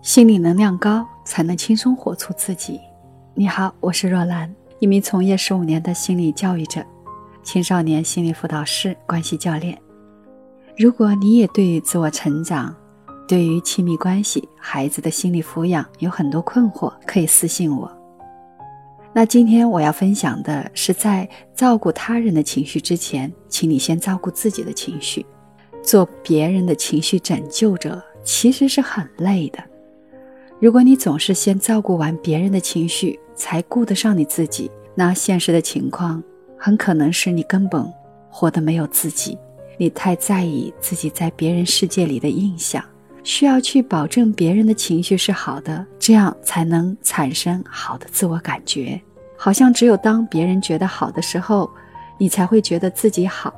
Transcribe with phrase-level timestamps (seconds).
[0.00, 2.80] 心理能量高，才能轻松活出自己。
[3.34, 6.84] 你好，我是若兰，一名从业十五年的心理教育者，
[7.42, 9.76] 青少年心理辅导师、关系教练。
[10.76, 12.74] 如果你也对于自我成长、
[13.26, 17.90] 对于亲密关系、孩子的心理抚养有很多困惑，可以私信我。
[19.12, 25.26] 那今天我要分享的是，在照顾他人的情绪之前，请你先照顾自己的情绪。
[25.82, 29.58] 做别人的情绪拯救者，其实是很累的。
[30.60, 36.20] 如果你总是先照顾完别人的情绪，才顾得上你自己，那现实的情况
[36.58, 37.86] 很可能是你根本
[38.28, 39.38] 活得没有自己。
[39.78, 42.84] 你太在意自己在别人世界里的印象，
[43.22, 49.00] 需要去保证别人的情绪是好的，这样才能产生好的自我感觉。
[49.36, 51.70] 好像只有当别人觉得好的时候，
[52.18, 53.54] 你才会觉得自己好，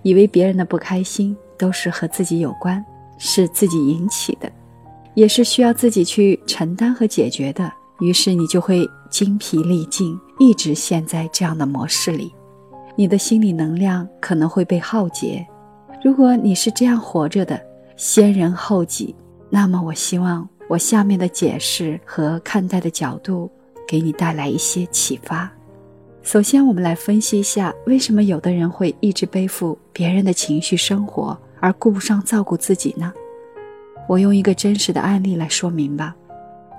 [0.00, 2.82] 以为别人的不开心都是和自己有关，
[3.18, 4.50] 是自己引起的。
[5.14, 12.32] 也是需要自己去承担和解决的，于是你就会精疲力尽，一直陷在这样的模式里，
[12.96, 15.46] 你的心理能量可能会被耗竭。
[16.02, 17.60] 如果你是这样活着的，
[17.96, 19.14] 先人后己，
[19.50, 23.50] 那么我希望我下面的解释和看待的角度
[23.86, 25.50] 给你带来一些启发。
[26.22, 33.12] 首先，我们来分析一下，为什么有的人会一直背负别人的情绪生活，而顾不上照顾自己呢？
[34.08, 36.14] 我用一个真实的案例来说明吧。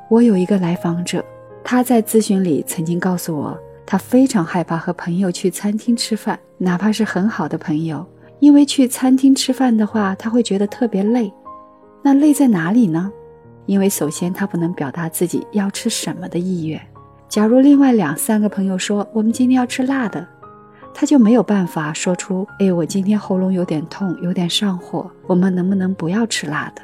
[0.10, 1.24] 我有一个来访者，
[1.64, 8.06] 他在咨询里曾经告诉我，他非常害怕和朋友去餐厅吃饭，哪怕是很好的朋友，
[8.40, 11.32] 因为去餐厅吃饭的话，他会觉得特别累。
[12.04, 13.12] 那累在哪里呢？
[13.68, 16.82] 因为首先他不能表达自己要吃什么的意愿。
[17.30, 20.28] 假如另外两三个朋友说我们今天要吃辣的，
[20.94, 26.82] 他就没有办法说出，哎，我今天喉咙有点痛，有点上火，我们能不能不要吃辣的？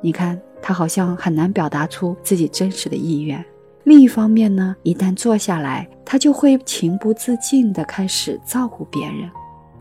[0.00, 3.44] 你看，他好像很难表达出自己真实的意愿。
[3.84, 9.30] 另一方面呢，一旦坐下来，他就会情不自禁地开始照顾别人。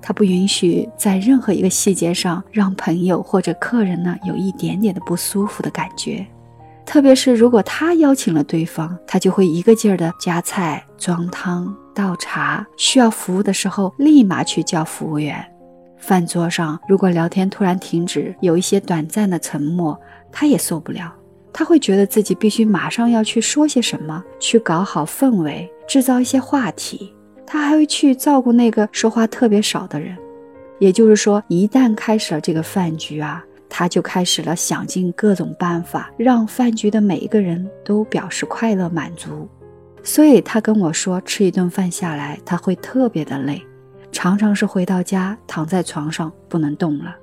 [0.01, 6.23] 他不允许在任何一个细节上让朋友或者客人呢有一点点的不舒服的感觉。
[6.85, 15.43] 特别是如果他邀请了对方，他就会一个劲儿的夹菜、装汤、倒茶，需要服务的时候立马去叫服务员。
[16.05, 19.99] 饭桌上，如果聊天突然停止，有一些短暂的沉默，
[20.31, 21.11] 他也受不了。
[21.51, 27.11] 他会觉得自己必须马上要去说些什么，去搞好氛围，制造一些话题。
[27.43, 30.15] 他还会去照顾那个说话特别少的人。
[30.77, 39.49] 也就是说，一旦开始了这个饭局啊，他就开始了想尽各种办法，让饭局的每一个人都表示快乐满足。
[40.03, 43.59] 所以他跟我说，吃一顿饭下来，他会特别的累。
[44.15, 47.13] 常常是回到家躺在床上不能动了，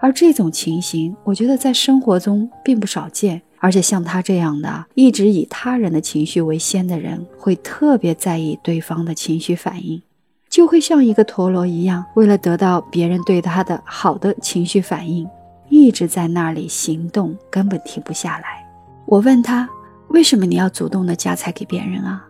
[0.00, 3.40] 而这种情形，我觉得在生活中并不少见。
[3.60, 10.02] 而且像他这样的一直以他人的情绪为先的人，会特别在意对方的情绪反应，
[10.48, 15.28] 就会像一个陀螺一样，为了得到别人对他的好的情绪反应，
[15.68, 18.66] 一直在那里行动，根本停不下来。
[19.06, 19.68] 我问他，
[20.08, 22.26] 为什么你要主动的夹菜给别人啊？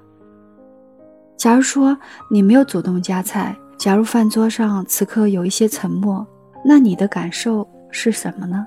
[1.38, 1.97] 假如说
[2.31, 3.56] 你没有主动夹菜。
[3.80, 6.26] 假如饭桌上此刻有一些沉默，
[6.62, 8.66] 那你的感受是什么呢？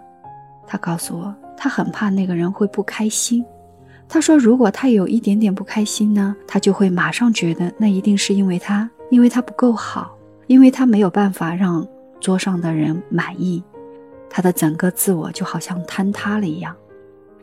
[0.66, 3.46] 他告诉我，他很怕那个人会不开心。
[4.09, 11.88] 他说，如果他有一点点不开心呢，他就会马上觉得那一定是因为他，因为他不够好，因为他没有办法让
[12.19, 13.63] 桌上的人满意，
[14.31, 16.75] 他的整个自我就好像坍塌了一样。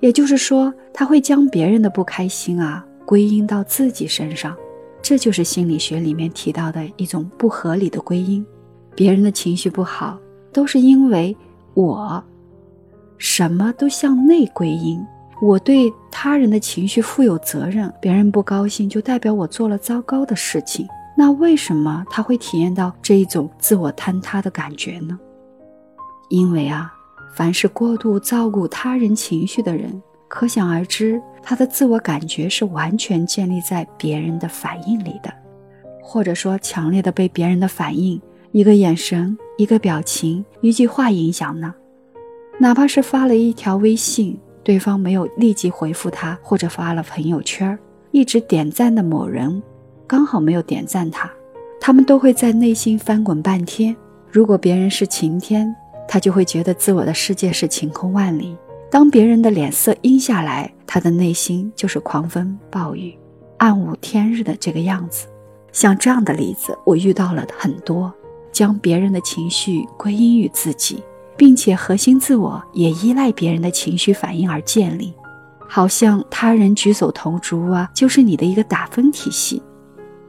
[0.01, 4.57] 也就是说，他会将别人的不开心啊归因到自己身上。
[5.03, 8.45] 这就是心理学里面提到的一种不合理的归因，
[8.95, 10.19] 别人的情绪不好，
[10.53, 11.37] 都是因为
[11.75, 12.23] 我，
[13.19, 15.05] 什么都向内归因，
[15.43, 25.19] 我对他人的情绪负有责任，别人不高兴就代表我做了糟糕的事情，那为什么他会体验到这一种自我坍塌的感觉呢？
[26.29, 26.93] 因为啊，
[27.35, 30.01] 凡是过度照顾他人情绪的人。
[30.29, 35.33] 可想而知，他的自我感觉是完全建立在别人的反应里的，
[36.03, 38.21] 或者说强烈的被别人的反应、
[38.53, 41.75] 一个眼神、一个表情、一句话影响呢？
[42.59, 47.79] 哪怕是发了一条微信，对方没有立即回复他，或者发了朋友圈，
[48.11, 49.63] 一直点赞的某人
[50.07, 51.31] 刚好没有点赞他，
[51.81, 53.97] 他们都会在内心翻滚半天。
[54.31, 55.75] 如果别人是晴天，
[56.07, 58.57] 他就会觉得自我的世界是晴空万里。
[58.91, 63.17] 当别人的脸色阴下来，他的内心就是狂风暴雨、
[63.59, 65.29] 暗无天日的这个样子。
[65.71, 68.13] 像这样的例子，我遇到了很多，
[68.51, 71.05] 将别人的情绪归因于自己，
[71.37, 75.15] 并且核心自我也依赖别人的情绪反应而建立。
[75.69, 79.63] 好像他人举手投足啊，就是你的一个打分体系。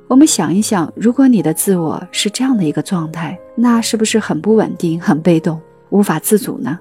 [0.08, 5.60] 我们想一想，如果你的自我是这样的一个状态，那是不是很不稳定、很被动、
[5.90, 6.78] 无法自主呢？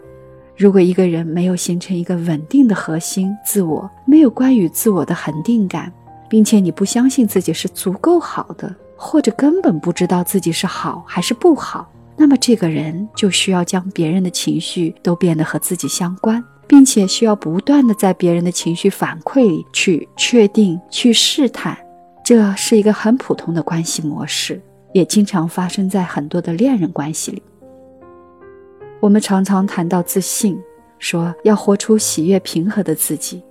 [0.60, 5.90] 如果一个人没有形成一个稳定的核心自我，没有关于自我的恒定感，
[6.28, 21.74] 并且你不相信自己是足够好的，或者根本不知道自己是好还是不好，那么这个人就需要将别人的情绪都变得和自己相关，并且需要不断的在别人的情绪反馈里去确定、去试探。
[22.22, 24.60] 这是一个很普通的关系模式，
[24.92, 27.42] 也经常发生在很多的恋人关系里。
[29.00, 30.60] 我们常常谈到自信，
[30.98, 33.42] 说要活出喜悦平和的自己，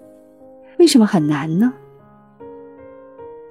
[0.77, 1.73] 为什么很难呢？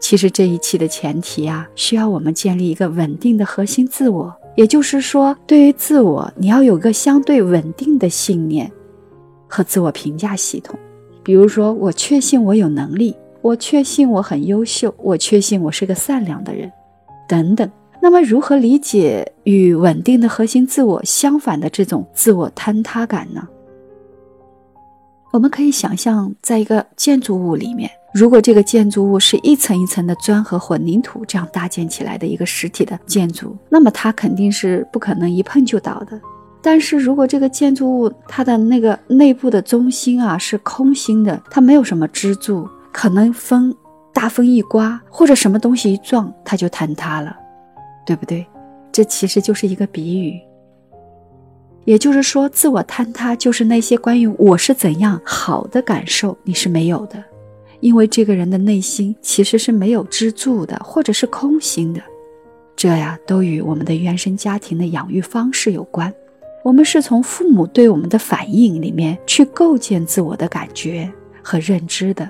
[0.01, 8.71] 其实这一期的前提啊，需要我们建立一个稳定的核心自我，也就是说，对于自我，你要有个相对稳定的信念
[9.49, 10.79] 和自我评价系统。
[11.25, 16.71] 比如说，我确信我有能力，我确信我很优秀，我确信我是个善良的人，
[17.29, 17.69] 等等。
[18.01, 23.47] 那么，如何理解与稳定的核心自我相反的这种自我坍塌感呢？
[25.31, 36.19] 我们可以想象，在一个建筑物里面，如果这个建筑物是一层一层的砖和混凝土这样搭建起来的一个实体的建筑，那么它肯定是不可能一碰就倒的。
[36.63, 43.75] 但是如果这个建筑物它的那个内部的中心啊是空心的，它没有什么支柱，可能风
[44.15, 47.37] 大风一刮或者什么东西一撞，它就坍塌了。
[48.09, 48.47] 对不对？
[48.91, 50.41] 这其实就是一个比喻。
[51.85, 57.23] 也就是说，自我坍塌就是那些关于我是怎样好的感受，你是没有的，
[57.81, 62.01] 因为这个人的内心其实是没有支柱的，或者是空心的。
[62.75, 66.11] 这呀，都与我们的原生家庭的养育方式有关。
[66.65, 71.13] 我们是从父母对我们的反应里面去构建自我的感觉
[71.43, 72.27] 和认知的。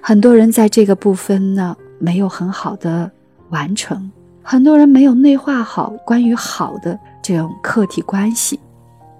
[0.00, 3.10] 很多人在这个部分呢，没有很好的
[3.48, 4.08] 完成。
[4.50, 8.58] 很多人没有内化好关于好的这种客体关系，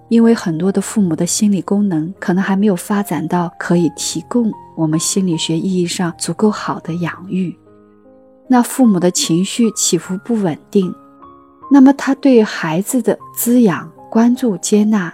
[0.09, 7.55] 因为很多的父母的心理功能可能还没有发展到可以提供我们心理学意义上足够好的养育。
[8.47, 10.91] 那父母的情绪起伏不稳定，
[11.71, 15.13] 那么他对孩子的滋养、关注、接纳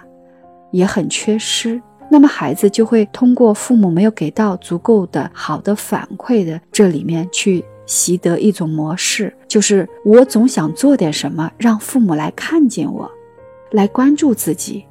[0.71, 7.65] 也很缺失，那么孩子就会通过父母没有给到足够的好的反馈的这里面去。
[7.85, 13.09] 习得一种模式，就是我总想做点什么，让父母来看见我，
[13.71, 14.85] 来关注自己。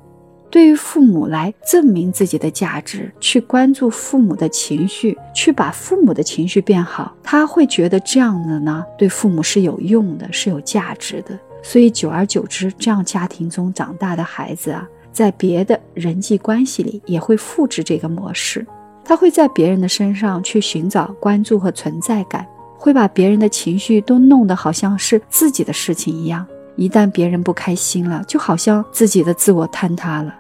[0.50, 11.37] 对于父母来证明自己的价值，去关注父母的情绪，去把父母的情绪变好，他会觉得这样的呢，对父母是有用的，是有价值的。
[11.61, 18.64] 所以久而久之，这样家庭中长大的孩子啊，在别的人际关系里也会复制这个模式，
[19.05, 22.46] 他会在别人的身上去寻找关注和存在感。
[22.84, 26.46] 会把别人的情绪都弄得好像是自己的事情一样，
[26.76, 30.34] 一旦别人不开心了，就好像自己的自我坍塌了。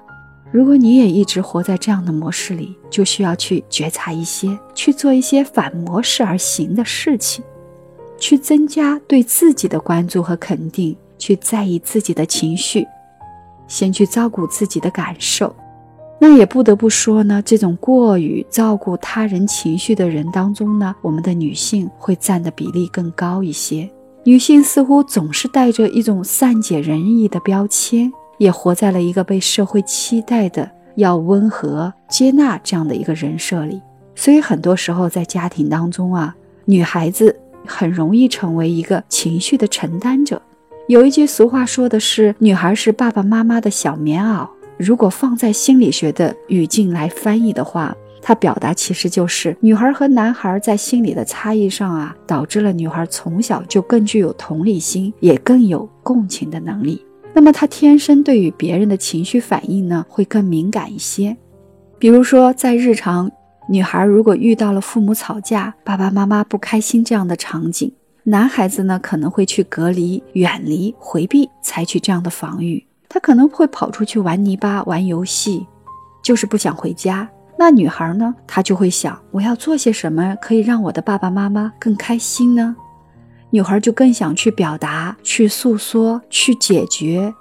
[0.52, 7.42] 如果你也一直活在这样的模式里，就需要去觉察一些，去做一些反模式而行的事情，
[8.18, 12.86] 去增加对自己的关注和肯定，去在意自己的情绪，
[13.66, 15.56] 先去照顾自己的感受。
[16.18, 23.90] 那也不得不说呢，这种过于照顾他人情绪的人当中呢，我们的女性会占的比例更高一些。
[24.22, 33.82] 女性似乎总是带着一种善解人意的标签，也活在了一个被社会期待的要温和、接纳这样的一个人设里。
[34.14, 36.34] 所以很多时候在家庭当中啊，
[36.64, 40.40] 女孩子很容易成为一个情绪的承担者。
[40.88, 44.48] 有一句俗话说的是：“女孩是爸爸妈妈的小棉袄。”
[44.84, 57.02] 如果放在心理学的语境来翻译的话，它表达其实就是女孩和男孩在心理的差异上啊，导致了女孩从小就更具有同理心，也更有共情的能力。
[57.32, 61.34] 那么她天生对于别人的情绪反应呢，会更敏感一些。
[61.98, 63.30] 比如说在日常，
[63.68, 67.90] 女孩如果遇到了父母吵架、爸爸妈妈不开心这样的场景，
[68.24, 72.86] 男孩子呢可能会去隔离、远离、回避，采取这样的防御。
[73.14, 75.64] 他可能会跑出去玩泥巴、玩游戏，
[76.20, 77.30] 就是不想回家。
[77.56, 78.34] 那女孩呢？
[78.44, 82.74] 她就会想：我要做些什么可以让我的爸爸妈妈更开心呢？
[83.50, 87.32] 女孩就更想去表达、去诉说、去解决。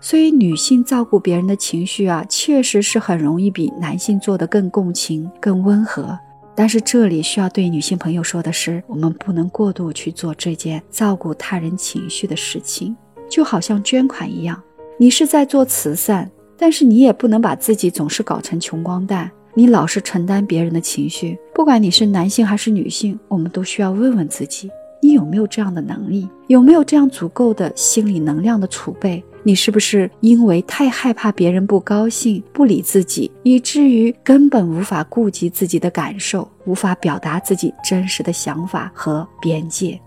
[0.00, 6.18] 所以，女性照顾别人的情绪啊，确实是很容易比男性做得更共情、更温和。
[6.54, 12.96] 但是，这里需要对女性朋友说的是：我们不能过度去做这件照顾他人情绪的事情，
[13.28, 14.58] 就好像捐款一样。
[15.00, 19.30] 你是在做慈善，但是你也不能把自己总是搞成穷光蛋。
[19.54, 24.68] 你老是承担别人的情绪，不管你是男性还是女性，我们都需要问问自己：
[25.00, 26.28] 你有没有这样的能力？
[26.48, 29.22] 有没有这样足够的心理能量的储备？
[29.44, 39.98] 你是不是因为太害怕别人不高兴、不理自己，以至于根本无法顾及自己的感受，无法表达自己真实的想法和边界？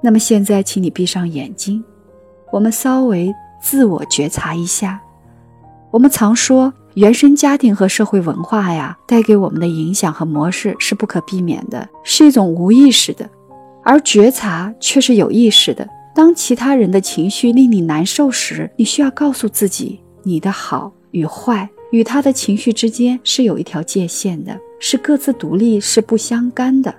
[0.00, 1.82] 那么现在，请你闭上眼睛，
[2.52, 5.00] 我们稍微自我觉察一下。
[5.90, 13.28] 我们常说，原生家庭和社会文化呀，带给我们的影响和模式是不可避免的，是一种无意识的，
[13.82, 15.88] 而觉察却是有意识的。
[16.14, 26.94] 当其他人的情绪令你难受时，你需要告诉自己，你的好与坏与他的情绪之间是有一条界限的，是各自独立，是不相干的。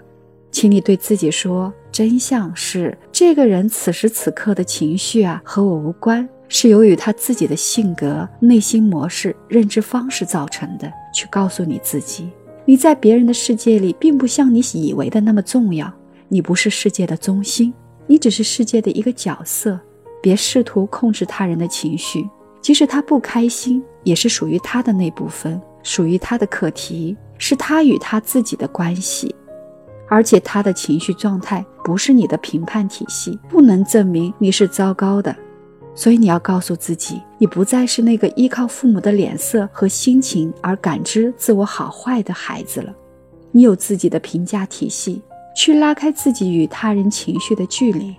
[0.52, 10.92] 请你对自己说，真相是这个人此时此刻的情绪啊，和我无关，是由于他自己的性格、内心模式、认知方式造成的。
[11.14, 12.30] 去告诉你自己，
[12.66, 15.90] 你在别人的世界里，并不像你以为的那么重要，
[16.28, 17.74] 你不是世界的中心。
[18.06, 19.80] 你只是世界的一个角色，
[20.22, 22.30] 别试图控制他人的情绪，
[22.62, 29.34] 即使他不开心，也是属于他的那部分，属于他的课题，是他与他自己的关系，
[30.10, 35.34] 而且他的情绪状态不是你的评判体系，不能证明你是糟糕的，
[35.96, 42.94] 所以你要告诉自己，你不再是那个依靠父母的脸色和心情而感知自我好坏的孩子了，
[43.52, 45.22] 你有自己的评价体系。
[45.56, 48.14] 去拉开自己与他人情绪的距离，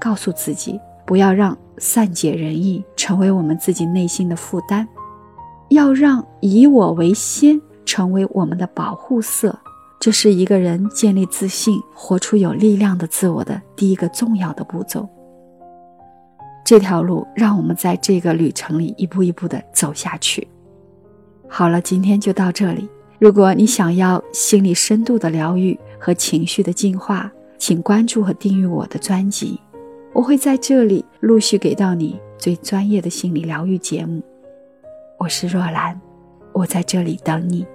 [0.00, 4.88] 告诉自己不要让善解人意成为我们自己内心的负担，
[5.68, 9.54] 要让以我为先成为我们的保护色。
[10.00, 15.06] 这是一个人建立自信、活出有力量的自我的第一个重要的步骤。
[16.68, 20.46] 这条路让我们在这个旅程里一步一步的走下去。
[21.48, 22.86] 好了，今天就到这里。
[23.18, 29.58] 如果你想要心理深度的疗愈和情绪的净化，请关注和订阅我的专辑，
[30.12, 34.22] 我会在这里陆续给到你最专业的心理疗愈节目。
[35.16, 35.98] 我是若兰，
[36.52, 37.66] 我在这里等你。